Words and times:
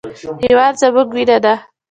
هېواد 0.43 0.73
زموږ 0.81 1.07
وینه 1.15 1.37
ده 1.45 1.53